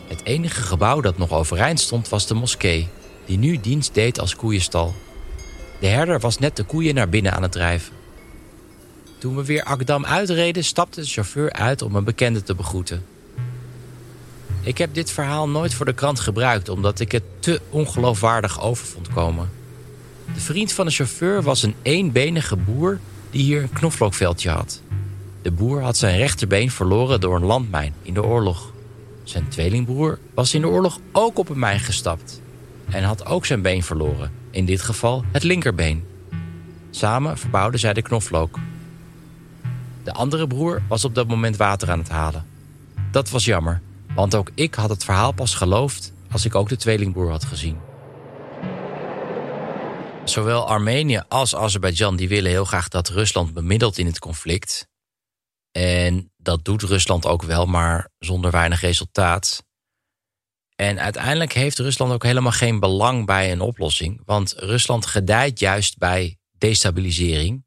Het 0.09 0.25
enige 0.25 0.63
gebouw 0.63 1.01
dat 1.01 1.19
nog 1.19 1.33
overeind 1.33 1.81
stond 1.81 2.09
was 2.09 2.27
de 2.27 2.35
moskee, 2.35 2.89
die 3.25 3.39
nu 3.39 3.61
dienst 3.61 3.95
deed 3.95 4.21
als 4.21 4.37
koeienstal. 4.37 4.95
De 5.81 5.87
herder 5.87 6.21
was 6.21 6.39
net 6.39 6.57
de 6.57 6.63
koeien 6.63 6.95
naar 6.95 7.09
binnen 7.09 7.33
aan 7.33 7.43
het 7.43 7.53
drijven. 7.53 7.93
Toen 9.19 9.37
we 9.37 9.45
weer 9.45 9.63
Akdam 9.63 10.05
uitreden, 10.05 10.65
stapte 10.65 11.01
de 11.01 11.07
chauffeur 11.07 11.53
uit 11.53 11.83
om 11.83 11.97
een 11.97 12.05
bekende 12.05 12.43
te 12.43 12.55
begroeten. 12.55 13.05
Ik 14.63 14.79
heb 14.79 14.95
dit 14.95 15.11
verhaal 15.11 15.49
nooit 15.49 15.75
voor 15.75 15.87
de 15.87 15.95
krant 15.95 16.21
gebruikt 16.21 16.69
omdat 16.69 17.01
ik 17.01 17.13
het 17.13 17.23
te 17.39 17.61
ongeloofwaardig 17.71 18.63
over 18.63 18.87
vond 18.87 19.09
komen. 19.09 19.51
De 20.35 20.41
vriend 20.41 20.73
van 20.73 20.87
de 20.87 20.93
chauffeur 20.93 21.43
was 21.43 21.63
een 21.63 21.75
eenbenige 21.83 22.57
boer 22.57 22.99
die 23.35 23.43
hier 23.43 23.63
een 23.63 23.73
knoflookveldje 23.73 24.51
had. 24.51 24.81
De 25.43 25.51
boer 25.51 25.83
had 25.83 25.97
zijn 25.97 26.17
rechterbeen 26.17 26.71
verloren 26.71 27.21
door 27.21 27.37
een 27.37 27.45
landmijn 27.45 27.95
in 28.03 28.15
de 28.15 28.25
oorlog. 28.25 28.73
Zijn 29.23 29.49
tweelingbroer 29.49 30.19
was 30.35 30.55
in 30.55 30.61
de 30.61 30.69
oorlog 30.69 30.99
ook 31.13 31.39
op 31.39 31.49
een 31.49 31.59
mijn 31.59 31.81
gestapt 31.81 32.41
en 32.91 33.03
had 33.03 33.27
ook 33.27 33.47
zijn 33.47 33.63
been 33.63 33.83
verloren, 33.83 34.33
in 34.51 34.65
dit 34.65 34.83
geval 34.83 35.25
het 35.33 35.43
linkerbeen. 35.43 36.05
Samen 36.91 37.39
verbouwden 37.39 37.81
zij 37.81 37.93
de 37.93 38.03
knoflook. 38.03 38.59
De 40.05 40.13
andere 40.13 40.47
broer 40.47 40.83
was 40.89 41.05
op 41.05 41.15
dat 41.15 41.29
moment 41.29 41.57
water 41.57 41.91
aan 41.91 41.99
het 41.99 42.09
halen. 42.09 42.47
Dat 43.11 43.31
was 43.31 43.45
jammer, 43.45 43.81
want 44.15 44.35
ook 44.35 44.51
ik 44.55 44.75
had 44.75 44.91
het 44.91 45.05
verhaal 45.05 45.33
pas 45.33 45.55
geloofd 45.55 46.13
als 46.31 46.45
ik 46.45 46.55
ook 46.55 46.69
de 46.69 46.77
tweelingbroer 46.77 47.31
had 47.31 47.45
gezien. 47.45 47.77
Zowel 50.25 50.67
Armenië 50.69 51.23
als 51.29 51.55
Azerbeidzjan 51.55 52.17
die 52.17 52.29
willen 52.29 52.51
heel 52.51 52.65
graag 52.65 52.89
dat 52.89 53.09
Rusland 53.09 53.55
bemiddelt 53.55 53.99
in 53.99 54.07
het 54.07 54.19
conflict. 54.19 54.89
En 55.71 56.33
dat 56.37 56.65
doet 56.65 56.83
Rusland 56.83 57.27
ook 57.27 57.43
wel, 57.43 57.67
maar 57.67 58.11
zonder 58.19 58.51
weinig 58.51 58.81
resultaat. 58.81 59.65
En 60.75 61.01
uiteindelijk 61.01 61.53
heeft 61.53 61.79
Rusland 61.79 62.13
ook 62.13 62.23
helemaal 62.23 62.53
geen 62.53 62.81
belang 62.81 63.27
bij 63.27 63.53
een 63.53 63.61
oplossing. 63.61 64.23
Want 64.25 64.53
Rusland 64.53 65.07
gedijt 65.07 65.59
juist 65.59 65.99
bij 65.99 66.39
destabilisering. 66.59 67.67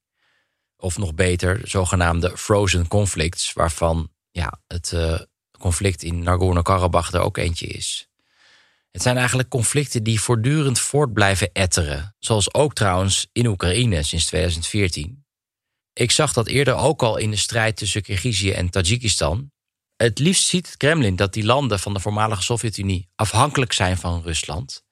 Of 0.78 0.98
nog 0.98 1.14
beter, 1.14 1.62
zogenaamde 1.64 2.38
frozen 2.38 2.88
conflicts, 2.88 3.54
waarvan 3.54 4.12
ja, 4.32 4.62
het 4.68 4.92
uh, 4.92 5.20
conflict 5.60 6.04
in 6.04 6.24
Nagorno-Karabakh 6.24 7.14
er 7.14 7.22
ook 7.22 7.38
eentje 7.38 7.68
is. 7.68 8.07
Het 8.98 9.06
zijn 9.06 9.18
eigenlijk 9.18 9.50
conflicten 9.50 10.04
die 10.04 10.22
voortdurend 10.22 10.80
voort 10.80 11.13
blijven 11.13 11.51
etteren. 11.51 12.16
Zoals 12.20 12.54
ook 12.54 12.74
trouwens 12.74 13.27
in 13.32 13.46
Oekraïne 13.46 14.04
sinds 14.04 14.25
2014. 14.25 15.25
Ik 15.94 16.12
zag 16.12 16.34
dat 16.34 16.48
eerder 16.48 16.75
ook 16.75 17.04
al 17.04 17.18
in 17.18 17.32
de 17.32 17.38
strijd 17.38 17.77
tussen 17.77 18.01
Kirgizië 18.01 18.51
en 18.51 18.70
Tajikistan. 18.70 19.51
Het 19.96 20.20
liefst 20.20 20.48
ziet 20.48 20.66
het 20.66 20.77
Kremlin 20.77 21.16
dat 21.16 21.34
die 21.34 21.44
landen 21.44 21.80
van 21.80 21.94
de 21.94 22.00
voormalige 22.00 22.42
Sovjet-Unie 22.42 23.10
afhankelijk 23.16 23.74
zijn 23.74 23.98
van 23.98 24.22
Rusland. 24.22 24.84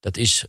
Dat 0.00 0.16
is 0.16 0.44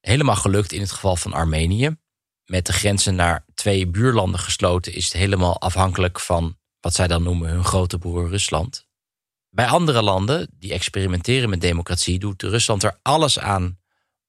helemaal 0.00 0.36
gelukt 0.36 0.72
in 0.72 0.80
het 0.80 0.92
geval 0.92 1.16
van 1.16 1.32
Armenië. 1.32 1.96
Met 2.44 2.66
de 2.66 2.72
grenzen 2.72 3.14
naar 3.14 3.44
twee 3.54 3.86
buurlanden 3.86 4.40
gesloten 4.40 4.92
is 4.92 5.04
het 5.04 5.12
helemaal 5.12 5.60
afhankelijk 5.60 6.20
van 6.20 6.58
wat 6.80 6.94
zij 6.94 7.06
dan 7.06 7.22
noemen 7.22 7.50
hun 7.50 7.64
grote 7.64 7.98
broer 7.98 8.28
Rusland. 8.28 8.88
Bij 9.50 9.66
andere 9.66 10.02
landen 10.02 10.48
die 10.58 10.72
experimenteren 10.72 11.50
met 11.50 11.60
democratie 11.60 12.18
doet 12.18 12.42
Rusland 12.42 12.82
er 12.82 12.98
alles 13.02 13.38
aan 13.38 13.78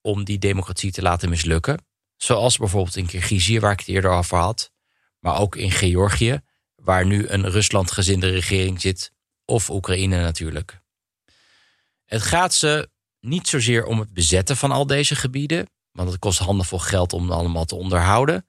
om 0.01 0.23
die 0.23 0.39
democratie 0.39 0.91
te 0.91 1.01
laten 1.01 1.29
mislukken. 1.29 1.85
Zoals 2.17 2.57
bijvoorbeeld 2.57 2.95
in 2.95 3.05
Kirgizië, 3.05 3.59
waar 3.59 3.71
ik 3.71 3.79
het 3.79 3.87
eerder 3.87 4.11
over 4.11 4.37
had. 4.37 4.71
Maar 5.19 5.39
ook 5.39 5.55
in 5.55 5.71
Georgië, 5.71 6.41
waar 6.75 7.05
nu 7.05 7.27
een 7.27 7.49
Ruslandgezinde 7.49 8.29
regering 8.29 8.81
zit. 8.81 9.11
Of 9.45 9.69
Oekraïne 9.69 10.21
natuurlijk. 10.21 10.81
Het 12.05 12.21
gaat 12.21 12.53
ze 12.53 12.89
niet 13.19 13.47
zozeer 13.47 13.85
om 13.85 13.99
het 13.99 14.13
bezetten 14.13 14.57
van 14.57 14.71
al 14.71 14.87
deze 14.87 15.15
gebieden. 15.15 15.69
Want 15.91 16.09
het 16.09 16.19
kost 16.19 16.39
handenvol 16.39 16.79
geld 16.79 17.13
om 17.13 17.31
allemaal 17.31 17.65
te 17.65 17.75
onderhouden. 17.75 18.47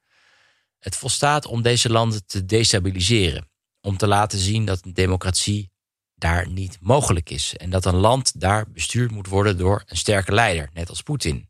Het 0.78 0.96
volstaat 0.96 1.46
om 1.46 1.62
deze 1.62 1.90
landen 1.90 2.26
te 2.26 2.44
destabiliseren. 2.44 3.50
Om 3.80 3.96
te 3.96 4.06
laten 4.06 4.38
zien 4.38 4.64
dat 4.64 4.84
een 4.84 4.92
democratie 4.92 5.71
daar 6.22 6.48
niet 6.48 6.78
mogelijk 6.80 7.30
is. 7.30 7.56
En 7.56 7.70
dat 7.70 7.84
een 7.84 7.96
land 7.96 8.40
daar 8.40 8.70
bestuurd 8.70 9.10
moet 9.10 9.26
worden 9.26 9.58
door 9.58 9.82
een 9.86 9.96
sterke 9.96 10.32
leider, 10.32 10.70
net 10.72 10.88
als 10.88 11.02
Poetin. 11.02 11.48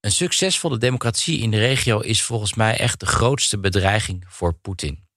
Een 0.00 0.12
succesvolle 0.12 0.78
democratie 0.78 1.40
in 1.40 1.50
de 1.50 1.58
regio 1.58 1.98
is 1.98 2.22
volgens 2.22 2.54
mij 2.54 2.78
echt 2.78 3.00
de 3.00 3.06
grootste 3.06 3.58
bedreiging 3.58 4.24
voor 4.28 4.52
Poetin. 4.52 5.08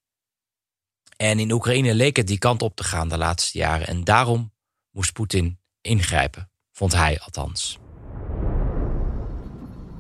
En 1.18 1.40
in 1.40 1.52
Oekraïne 1.52 1.94
leek 1.94 2.16
het 2.16 2.28
die 2.28 2.38
kant 2.38 2.62
op 2.62 2.76
te 2.76 2.84
gaan 2.84 3.10
de 3.10 3.18
laatste 3.18 3.58
jaren. 3.58 3.88
En 3.88 4.04
daarom 4.04 4.54
moest 4.92 5.14
Poetin 5.14 5.60
ingrijpen, 5.82 6.50
vond 6.72 6.94
hij 6.94 7.20
althans. 7.20 7.78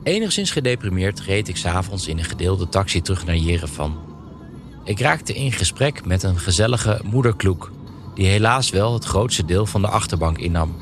Enigszins 0.04 0.52
gedeprimeerd 0.52 1.20
reed 1.20 1.48
ik 1.48 1.58
s'avonds 1.58 2.08
in 2.08 2.18
een 2.18 2.24
gedeelde 2.24 2.70
taxi 2.70 3.02
terug 3.02 3.26
naar 3.26 3.36
Jerevan. 3.36 4.12
Ik 4.84 5.00
raakte 5.00 5.34
in 5.34 5.52
gesprek 5.52 6.06
met 6.06 6.24
een 6.24 6.40
gezellige 6.40 7.00
moederkloek 7.04 7.83
die 8.16 8.28
helaas 8.28 8.70
wel 8.70 8.94
het 8.94 9.06
grootste 9.06 9.46
deel 9.46 9.66
van 9.66 9.82
de 9.82 9.88
achterbank 9.88 10.38
innam. 10.38 10.76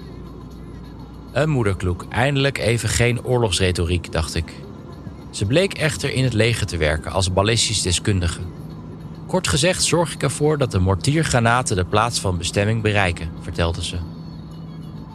Een 1.32 1.50
moederkloek, 1.50 2.06
eindelijk 2.10 2.58
even 2.58 2.90
geen 2.90 3.24
oorlogsretoriek, 3.24 4.12
dacht 4.12 4.36
ik. 4.36 4.54
Ze 5.30 5.46
bleek 5.46 5.74
echter 5.74 6.14
in 6.14 6.24
het 6.24 6.34
leger 6.34 6.66
te 6.66 6.78
werken 6.78 7.12
als 7.12 7.34
ballistisch 7.34 7.82
deskundige. 7.82 8.40
Kort 9.28 9.48
gezegd 9.48 9.84
zorg 9.84 10.14
ik 10.14 10.24
ervoor 10.24 10.58
dat 10.58 10.72
de 10.72 10.80
mortiergranaten 10.80 11.76
de 11.76 11.86
plaats 11.86 12.20
van 12.20 12.38
bestemming 12.38 12.82
bereiken, 12.82 13.30
vertelde 13.42 13.84
ze. 13.84 13.98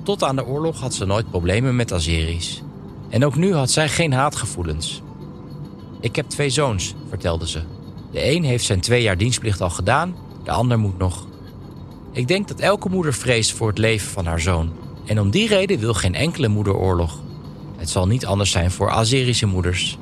Tot 0.05 0.23
aan 0.23 0.37
de 0.37 0.47
oorlog 0.47 0.81
had 0.81 0.95
ze 0.95 1.05
nooit 1.05 1.31
problemen 1.31 1.77
met 1.77 1.93
Azeris. 1.93 2.63
En 3.09 3.25
ook 3.25 3.37
nu 3.37 3.55
had 3.55 3.71
zij 3.71 3.89
geen 3.89 4.13
haatgevoelens. 4.13 5.03
Ik 6.01 6.17
heb 6.17 6.29
twee 6.29 6.51
zoons, 6.51 6.95
vertelde 7.09 7.49
ze. 7.49 7.63
De 8.13 8.31
een 8.31 8.45
heeft 8.45 8.65
zijn 8.65 8.81
twee 8.81 9.03
jaar 9.03 9.17
dienstplicht 9.17 9.61
al 9.61 9.71
gedaan, 9.71 10.17
de 10.45 10.51
ander 10.51 10.79
moet 10.79 10.99
nog. 10.99 11.27
Ik 12.17 12.29
denk 12.29 12.49
dat 12.49 12.61
elke 12.61 12.89
moeder 12.89 13.15
vreest 13.15 13.53
voor 13.53 13.69
het 13.69 13.79
leven 13.79 14.09
van 14.09 14.27
haar 14.27 14.41
zoon. 14.41 14.73
En 15.05 15.21
om 15.21 15.31
die 15.31 15.49
reden 15.49 15.79
wil 15.79 15.95
geen 15.95 16.15
enkele 16.15 16.49
moeder 16.49 16.75
oorlog. 16.75 17.21
Het 17.77 17.91
zal 17.91 18.07
niet 18.07 18.27
anders 18.27 18.51
zijn 18.51 18.71
voor 18.71 18.91
Azerische 18.91 19.47
moeders. 19.47 19.99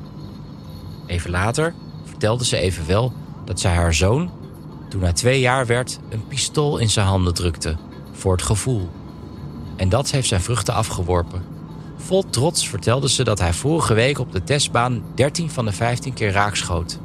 Even 1.07 1.29
later 1.29 1.73
vertelde 2.05 2.45
ze 2.45 2.57
evenwel 2.57 3.13
dat 3.45 3.59
zij 3.59 3.73
haar 3.73 3.93
zoon, 3.93 4.31
toen 4.89 5.01
hij 5.01 5.13
twee 5.13 5.39
jaar 5.39 5.65
werd, 5.65 5.99
een 6.09 6.27
pistool 6.27 6.77
in 6.77 6.89
zijn 6.89 7.07
handen 7.07 7.33
drukte. 7.33 7.75
Voor 8.11 8.31
het 8.31 8.41
gevoel. 8.41 8.89
En 9.75 9.89
dat 9.89 10.11
heeft 10.11 10.27
zijn 10.27 10.41
vruchten 10.41 10.73
afgeworpen. 10.73 11.43
Vol 11.97 12.29
trots 12.29 12.69
vertelde 12.69 13.09
ze 13.09 13.23
dat 13.23 13.39
hij 13.39 13.53
vorige 13.53 13.93
week 13.93 14.19
op 14.19 14.31
de 14.31 14.43
testbaan 14.43 15.03
13 15.15 15.49
van 15.49 15.65
de 15.65 15.71
15 15.71 16.13
keer 16.13 16.31
raakschoot. 16.31 16.99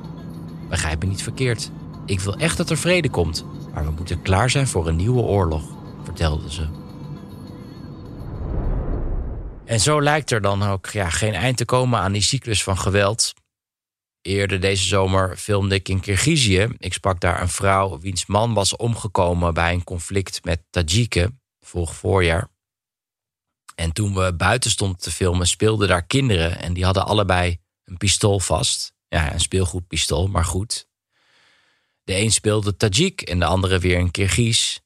Begrijp 0.69 1.03
me 1.03 1.09
niet 1.09 1.23
verkeerd. 1.23 1.71
Ik 2.07 2.21
wil 2.21 2.37
echt 2.37 2.57
dat 2.57 2.71
er 2.71 2.79
vrede 2.79 3.11
komt. 3.11 3.45
Maar 3.75 3.85
we 3.85 3.91
moeten 3.91 4.23
klaar 4.23 4.51
zijn 4.51 4.67
voor 4.67 4.89
een 4.89 4.97
nieuwe 4.97 5.23
oorlog, 5.23 5.63
vertelde 6.05 6.53
ze. 6.53 6.69
En 9.65 9.81
zo 9.81 10.03
lijkt 10.03 10.31
er 10.31 10.41
dan 10.41 10.63
ook 10.63 10.87
ja, 10.87 11.11
geen 11.11 11.35
eind 11.35 11.57
te 11.57 11.65
komen 11.65 12.01
aan 12.01 12.13
die 12.13 12.23
cyclus 12.23 12.63
van 12.63 12.79
geweld. 12.79 13.33
Eerder 14.23 14.61
deze 14.61 14.85
zomer 14.85 15.37
filmde 15.37 15.75
ik 15.75 15.89
in 15.89 16.01
Kirgizië. 16.01 16.69
Ik 16.79 16.93
sprak 16.93 17.21
daar 17.21 17.41
een 17.41 17.49
vrouw 17.49 17.99
wiens 17.99 18.27
man 18.27 18.55
was 18.55 18.77
omgekomen 18.77 19.55
bij 19.55 19.73
een 19.73 19.85
conflict 19.85 20.45
met 20.45 20.63
Tajiken 20.71 21.41
vorig 21.61 21.95
voorjaar. 21.95 22.49
En 23.75 23.93
toen 23.93 24.15
we 24.15 24.35
buiten 24.35 24.71
stonden 24.71 24.99
te 24.99 25.11
filmen, 25.11 25.47
speelden 25.47 25.89
daar 25.89 26.07
kinderen 26.07 26.59
en 26.59 26.73
die 26.73 26.85
hadden 26.85 27.07
allebei 27.07 27.59
een 27.85 27.97
pistool 27.97 28.41
vast. 28.41 28.93
Ja, 29.09 29.33
een 29.33 29.41
speelgoedpistool, 29.41 30.27
maar 30.27 30.45
goed. 30.45 30.89
De 32.11 32.17
een 32.17 32.31
speelde 32.31 32.77
Tajik 32.77 33.21
en 33.21 33.39
de 33.39 33.45
andere 33.45 33.79
weer 33.79 33.99
een 33.99 34.11
Kirgiz. 34.11 34.79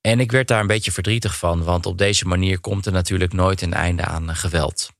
En 0.00 0.20
ik 0.20 0.30
werd 0.30 0.48
daar 0.48 0.60
een 0.60 0.66
beetje 0.66 0.92
verdrietig 0.92 1.38
van, 1.38 1.64
want 1.64 1.86
op 1.86 1.98
deze 1.98 2.26
manier 2.26 2.60
komt 2.60 2.86
er 2.86 2.92
natuurlijk 2.92 3.32
nooit 3.32 3.62
een 3.62 3.72
einde 3.72 4.04
aan 4.04 4.36
geweld. 4.36 4.90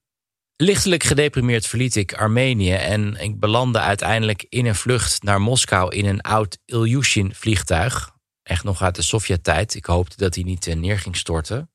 Lichtelijk 0.57 1.03
gedeprimeerd 1.03 1.67
verliet 1.67 1.97
ik 1.97 2.15
Armenië 2.15 2.73
en 2.73 3.17
ik 3.17 3.41
belandde 3.41 3.79
uiteindelijk 3.79 4.47
in 4.49 4.67
een 4.67 4.75
vlucht 4.75 5.23
naar 5.23 5.41
Moskou 5.41 5.95
in 5.95 6.07
een 6.07 6.21
oud 6.21 6.59
Ilyushin 6.65 7.35
vliegtuig. 7.35 8.11
Echt 8.43 8.65
nog 8.65 8.83
uit 8.83 8.95
de 8.95 9.03
Sovjet-tijd. 9.03 9.75
Ik 9.75 9.85
hoopte 9.85 10.17
dat 10.17 10.35
hij 10.35 10.45
niet 10.45 10.67
eh, 10.67 10.77
neer 10.77 10.99
ging 10.99 11.17
storten. 11.17 11.71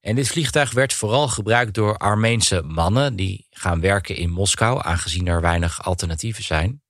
En 0.00 0.14
dit 0.14 0.28
vliegtuig 0.28 0.72
werd 0.72 0.92
vooral 0.92 1.28
gebruikt 1.28 1.74
door 1.74 1.96
Armeense 1.96 2.62
mannen 2.62 3.16
die 3.16 3.46
gaan 3.50 3.80
werken 3.80 4.16
in 4.16 4.30
Moskou, 4.30 4.80
aangezien 4.84 5.26
er 5.26 5.40
weinig 5.40 5.84
alternatieven 5.84 6.44
zijn. 6.44 6.81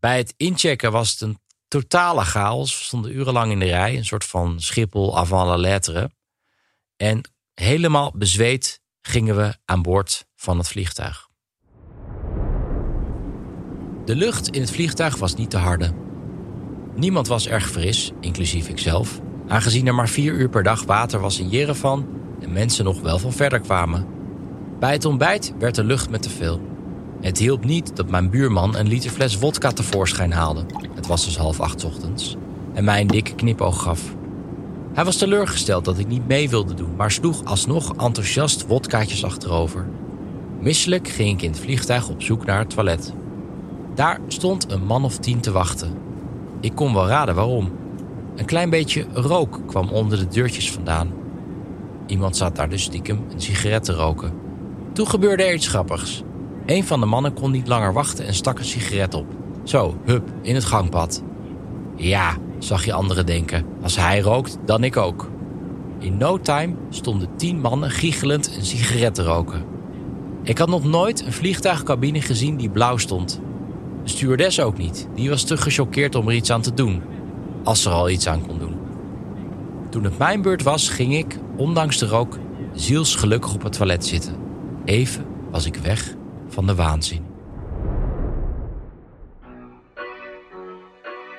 Bij 0.00 0.16
het 0.16 0.34
inchecken 0.36 0.92
was 0.92 1.10
het 1.10 1.20
een 1.20 1.38
totale 1.68 2.24
chaos. 2.24 2.78
We 2.78 2.84
stonden 2.84 3.16
urenlang 3.16 3.52
in 3.52 3.58
de 3.58 3.64
rij, 3.64 3.96
een 3.96 4.04
soort 4.04 4.24
van 4.24 4.60
Schiphol 4.60 5.18
avant 5.18 5.46
la 5.46 5.56
lettre. 5.56 6.10
En 6.96 7.30
helemaal 7.54 8.12
bezweet 8.14 8.80
gingen 9.02 9.36
we 9.36 9.56
aan 9.64 9.82
boord 9.82 10.26
van 10.34 10.58
het 10.58 10.68
vliegtuig. 10.68 11.28
De 14.04 14.16
lucht 14.16 14.48
in 14.48 14.60
het 14.60 14.70
vliegtuig 14.70 15.16
was 15.16 15.34
niet 15.34 15.50
te 15.50 15.56
harde. 15.56 15.92
Niemand 16.94 17.26
was 17.26 17.46
erg 17.46 17.70
fris, 17.70 18.12
inclusief 18.20 18.68
ikzelf, 18.68 19.20
aangezien 19.48 19.86
er 19.86 19.94
maar 19.94 20.08
vier 20.08 20.32
uur 20.32 20.48
per 20.48 20.62
dag 20.62 20.84
water 20.84 21.20
was 21.20 21.38
in 21.38 21.48
Jerevan 21.48 22.08
en 22.40 22.52
mensen 22.52 22.84
nog 22.84 23.00
wel 23.00 23.18
van 23.18 23.32
verder 23.32 23.60
kwamen. 23.60 24.06
Bij 24.78 24.92
het 24.92 25.04
ontbijt 25.04 25.52
werd 25.58 25.74
de 25.74 25.84
lucht 25.84 26.10
met 26.10 26.22
te 26.22 26.30
veel. 26.30 26.75
Het 27.26 27.38
hielp 27.38 27.64
niet 27.64 27.96
dat 27.96 28.10
mijn 28.10 28.30
buurman 28.30 28.76
een 28.76 28.88
liter 28.88 29.10
fles 29.10 29.38
wodka 29.38 29.70
tevoorschijn 29.70 30.32
haalde. 30.32 30.64
Het 30.94 31.06
was 31.06 31.24
dus 31.24 31.36
half 31.36 31.60
acht 31.60 31.84
ochtends. 31.84 32.36
En 32.74 32.84
mij 32.84 33.00
een 33.00 33.06
dikke 33.06 33.34
knipoog 33.34 33.82
gaf. 33.82 34.14
Hij 34.92 35.04
was 35.04 35.16
teleurgesteld 35.16 35.84
dat 35.84 35.98
ik 35.98 36.06
niet 36.06 36.26
mee 36.26 36.48
wilde 36.48 36.74
doen, 36.74 36.96
maar 36.96 37.10
sloeg 37.10 37.44
alsnog 37.44 37.96
enthousiast 37.96 38.66
wodkaatjes 38.66 39.24
achterover. 39.24 39.86
Misselijk 40.60 41.08
ging 41.08 41.30
ik 41.30 41.42
in 41.42 41.50
het 41.50 41.60
vliegtuig 41.60 42.08
op 42.08 42.22
zoek 42.22 42.44
naar 42.44 42.58
het 42.58 42.70
toilet. 42.70 43.14
Daar 43.94 44.20
stond 44.28 44.70
een 44.70 44.84
man 44.84 45.04
of 45.04 45.18
tien 45.18 45.40
te 45.40 45.52
wachten. 45.52 45.92
Ik 46.60 46.74
kon 46.74 46.94
wel 46.94 47.06
raden 47.06 47.34
waarom. 47.34 47.72
Een 48.36 48.46
klein 48.46 48.70
beetje 48.70 49.06
rook 49.12 49.60
kwam 49.66 49.88
onder 49.88 50.18
de 50.18 50.28
deurtjes 50.28 50.70
vandaan. 50.70 51.12
Iemand 52.06 52.36
zat 52.36 52.56
daar 52.56 52.68
dus 52.68 52.82
stiekem 52.82 53.24
een 53.32 53.40
sigaret 53.40 53.84
te 53.84 53.92
roken. 53.92 54.32
Toen 54.92 55.08
gebeurde 55.08 55.42
er 55.42 55.54
iets 55.54 55.68
grappigs. 55.68 56.24
Een 56.66 56.84
van 56.84 57.00
de 57.00 57.06
mannen 57.06 57.34
kon 57.34 57.50
niet 57.50 57.68
langer 57.68 57.92
wachten 57.92 58.26
en 58.26 58.34
stak 58.34 58.58
een 58.58 58.64
sigaret 58.64 59.14
op. 59.14 59.26
Zo, 59.64 60.00
hup, 60.04 60.30
in 60.42 60.54
het 60.54 60.64
gangpad. 60.64 61.22
Ja, 61.96 62.36
zag 62.58 62.84
je 62.84 62.92
anderen 62.92 63.26
denken. 63.26 63.64
Als 63.82 63.96
hij 63.96 64.20
rookt, 64.20 64.58
dan 64.64 64.84
ik 64.84 64.96
ook. 64.96 65.28
In 65.98 66.16
no 66.16 66.40
time 66.40 66.74
stonden 66.90 67.28
tien 67.36 67.60
mannen 67.60 67.90
giechelend 67.90 68.56
een 68.56 68.64
sigaret 68.64 69.14
te 69.14 69.22
roken. 69.22 69.64
Ik 70.42 70.58
had 70.58 70.68
nog 70.68 70.84
nooit 70.84 71.26
een 71.26 71.32
vliegtuigcabine 71.32 72.20
gezien 72.20 72.56
die 72.56 72.70
blauw 72.70 72.96
stond. 72.96 73.40
De 74.02 74.10
stewardess 74.10 74.60
ook 74.60 74.78
niet. 74.78 75.08
Die 75.14 75.28
was 75.28 75.44
te 75.44 75.56
gechoqueerd 75.56 76.14
om 76.14 76.28
er 76.28 76.34
iets 76.34 76.50
aan 76.50 76.62
te 76.62 76.74
doen. 76.74 77.02
Als 77.64 77.82
ze 77.82 77.88
er 77.88 77.94
al 77.94 78.10
iets 78.10 78.28
aan 78.28 78.46
kon 78.46 78.58
doen. 78.58 78.76
Toen 79.90 80.04
het 80.04 80.18
mijn 80.18 80.42
beurt 80.42 80.62
was, 80.62 80.88
ging 80.88 81.16
ik, 81.16 81.38
ondanks 81.56 81.98
de 81.98 82.06
rook, 82.06 82.38
zielsgelukkig 82.72 83.54
op 83.54 83.62
het 83.62 83.72
toilet 83.72 84.06
zitten. 84.06 84.34
Even 84.84 85.24
was 85.50 85.66
ik 85.66 85.76
weg 85.76 86.14
van 86.56 86.66
de 86.66 86.74
waanzin. 86.74 87.26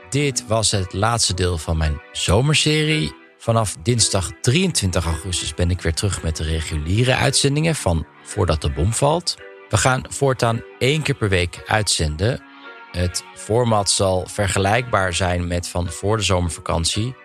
Dit 0.10 0.48
was 0.48 0.72
het 0.72 0.94
laatste 0.94 1.34
deel 1.34 1.58
van 1.58 1.78
mijn 1.78 2.02
zomerserie. 2.12 3.16
Vanaf 3.38 3.76
dinsdag 3.84 4.32
23 4.42 5.06
augustus 5.06 5.54
ben 5.54 5.70
ik 5.70 5.82
weer 5.82 5.94
terug 5.94 6.24
met 6.24 6.36
de 6.38 6.44
reguliere 6.44 7.16
uitzendingen 7.16 7.76
van 7.76 8.06
Voordat 8.24 8.62
de 8.62 8.72
Bom 8.72 8.94
Valt. 8.94 9.38
We 9.70 9.78
gaan 9.78 10.06
voortaan 10.10 10.62
één 10.80 11.02
keer 11.02 11.16
per 11.16 11.30
week 11.30 11.64
uitzenden. 11.66 12.42
Het 12.92 13.24
format 13.36 13.90
zal 13.90 14.26
vergelijkbaar 14.28 15.14
zijn 15.14 15.48
met 15.48 15.68
van 15.68 15.88
voor 15.88 16.18
de 16.18 16.24
zomervakantie. 16.24 17.16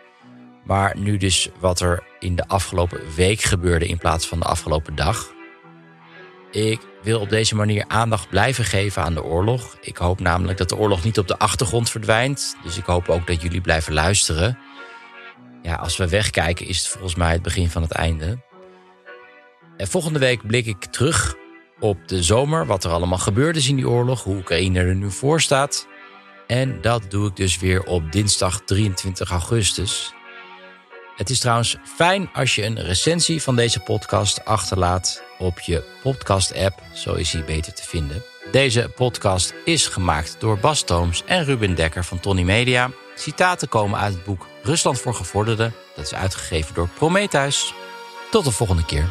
Maar 0.64 0.98
nu 0.98 1.16
dus 1.16 1.48
wat 1.60 1.80
er 1.80 2.02
in 2.18 2.36
de 2.36 2.48
afgelopen 2.48 3.00
week 3.16 3.40
gebeurde 3.40 3.86
in 3.86 3.98
plaats 3.98 4.26
van 4.26 4.38
de 4.38 4.46
afgelopen 4.46 4.94
dag. 4.94 5.32
Ik 6.52 6.80
wil 7.02 7.20
op 7.20 7.28
deze 7.28 7.54
manier 7.54 7.84
aandacht 7.88 8.28
blijven 8.28 8.64
geven 8.64 9.02
aan 9.02 9.14
de 9.14 9.22
oorlog. 9.22 9.76
Ik 9.80 9.96
hoop 9.96 10.20
namelijk 10.20 10.58
dat 10.58 10.68
de 10.68 10.76
oorlog 10.76 11.04
niet 11.04 11.18
op 11.18 11.28
de 11.28 11.38
achtergrond 11.38 11.90
verdwijnt. 11.90 12.56
Dus 12.62 12.76
ik 12.76 12.84
hoop 12.84 13.08
ook 13.08 13.26
dat 13.26 13.42
jullie 13.42 13.60
blijven 13.60 13.92
luisteren. 13.92 14.58
Ja, 15.62 15.74
als 15.74 15.96
we 15.96 16.08
wegkijken 16.08 16.66
is 16.66 16.78
het 16.78 16.88
volgens 16.88 17.14
mij 17.14 17.32
het 17.32 17.42
begin 17.42 17.70
van 17.70 17.82
het 17.82 17.92
einde. 17.92 18.42
En 19.76 19.88
volgende 19.88 20.18
week 20.18 20.46
blik 20.46 20.66
ik 20.66 20.84
terug 20.84 21.36
op 21.80 22.08
de 22.08 22.22
zomer, 22.22 22.66
wat 22.66 22.84
er 22.84 22.90
allemaal 22.90 23.18
gebeurde 23.18 23.60
in 23.68 23.76
die 23.76 23.88
oorlog, 23.88 24.22
hoe 24.22 24.36
Oekraïne 24.36 24.78
er 24.78 24.94
nu 24.94 25.10
voor 25.10 25.40
staat. 25.40 25.86
En 26.46 26.80
dat 26.80 27.10
doe 27.10 27.28
ik 27.28 27.36
dus 27.36 27.58
weer 27.58 27.82
op 27.82 28.12
dinsdag 28.12 28.60
23 28.60 29.30
augustus. 29.30 30.14
Het 31.22 31.30
is 31.30 31.38
trouwens 31.38 31.76
fijn 31.84 32.30
als 32.32 32.54
je 32.54 32.64
een 32.64 32.82
recensie 32.82 33.42
van 33.42 33.56
deze 33.56 33.80
podcast 33.80 34.44
achterlaat 34.44 35.22
op 35.38 35.60
je 35.60 35.84
podcast-app, 36.02 36.82
zo 36.92 37.14
is 37.14 37.32
hij 37.32 37.44
beter 37.44 37.74
te 37.74 37.82
vinden. 37.82 38.22
Deze 38.50 38.90
podcast 38.94 39.54
is 39.64 39.86
gemaakt 39.86 40.36
door 40.38 40.58
Bas 40.58 40.82
Tooms 40.82 41.22
en 41.26 41.44
Ruben 41.44 41.74
Dekker 41.74 42.04
van 42.04 42.20
Tony 42.20 42.42
Media. 42.42 42.90
Citaten 43.14 43.68
komen 43.68 43.98
uit 43.98 44.14
het 44.14 44.24
boek 44.24 44.46
Rusland 44.62 45.00
voor 45.00 45.14
Gevorderden. 45.14 45.74
Dat 45.94 46.04
is 46.04 46.14
uitgegeven 46.14 46.74
door 46.74 46.88
Prometheus. 46.88 47.74
Tot 48.30 48.44
de 48.44 48.50
volgende 48.50 48.84
keer. 48.84 49.08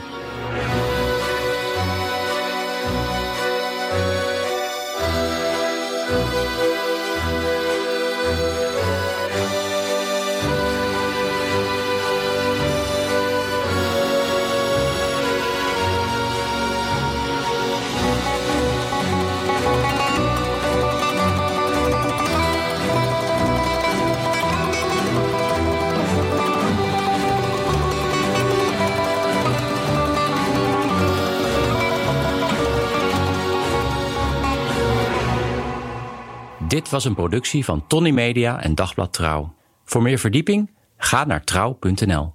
Dit 36.71 36.89
was 36.89 37.05
een 37.05 37.15
productie 37.15 37.65
van 37.65 37.87
Tony 37.87 38.09
Media 38.09 38.61
en 38.61 38.75
Dagblad 38.75 39.13
Trouw. 39.13 39.53
Voor 39.83 40.01
meer 40.01 40.19
verdieping 40.19 40.71
ga 40.97 41.25
naar 41.25 41.43
trouw.nl. 41.43 42.33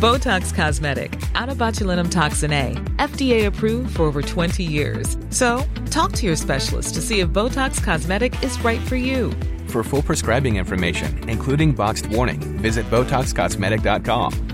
Botox 0.00 0.52
Cosmetic, 0.52 1.16
out 1.32 1.48
of 1.48 1.56
botulinum 1.56 2.08
toxin 2.08 2.52
A, 2.52 2.72
FDA 3.08 3.46
approved 3.46 3.90
for 3.90 4.06
over 4.06 4.22
20 4.22 4.62
years. 4.62 5.16
So, 5.28 5.64
talk 5.90 6.10
to 6.10 6.22
your 6.22 6.36
specialist 6.36 6.94
to 6.94 7.00
see 7.00 7.18
if 7.18 7.28
Botox 7.28 7.82
Cosmetic 7.82 8.34
is 8.42 8.60
right 8.62 8.80
for 8.80 8.96
you. 8.96 9.32
For 9.66 9.84
full 9.84 10.02
prescribing 10.02 10.56
information, 10.56 11.28
including 11.28 11.74
boxed 11.74 12.06
warning, 12.06 12.40
visit 12.60 12.90
BotoxCosmetic.com 12.90 14.53